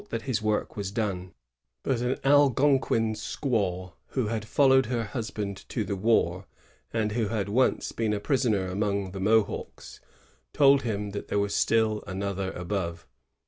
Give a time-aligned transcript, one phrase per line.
[0.09, 1.31] 267 that his work was done;
[1.83, 6.47] but an Algonquin squaw who had followed her husband to the war,
[6.91, 9.99] and who had once been a prisoner among the Mohawks,
[10.53, 13.05] told him that there was still another above.